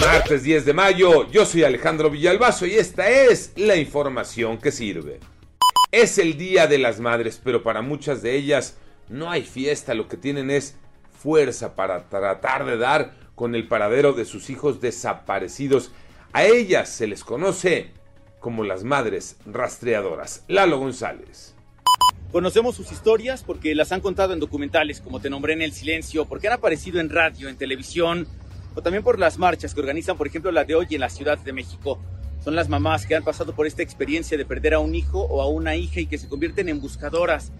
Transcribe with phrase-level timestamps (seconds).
[0.00, 5.20] Martes 10 de mayo, yo soy Alejandro Villalbazo y esta es la información que sirve.
[5.90, 8.76] Es el Día de las Madres, pero para muchas de ellas
[9.08, 10.76] no hay fiesta, lo que tienen es
[11.22, 15.92] fuerza para tratar de dar con el paradero de sus hijos desaparecidos.
[16.32, 17.90] A ellas se les conoce
[18.40, 20.44] como las madres rastreadoras.
[20.48, 21.54] Lalo González.
[22.32, 26.26] Conocemos sus historias porque las han contado en documentales, como te nombré en El Silencio,
[26.26, 28.26] porque han aparecido en radio, en televisión,
[28.76, 31.38] o también por las marchas que organizan, por ejemplo, la de hoy en la Ciudad
[31.38, 31.98] de México.
[32.44, 35.40] Son las mamás que han pasado por esta experiencia de perder a un hijo o
[35.40, 37.52] a una hija y que se convierten en buscadoras.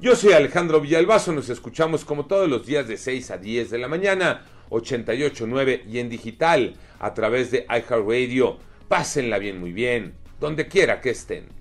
[0.00, 3.78] Yo soy Alejandro Villalbazo, nos escuchamos como todos los días de 6 a 10 de
[3.78, 8.56] la mañana, 88.9 y en digital a través de iHeartRadio.
[8.88, 11.57] Pásenla bien, muy bien, donde quiera que estén.